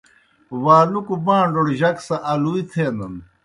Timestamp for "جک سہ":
1.79-2.15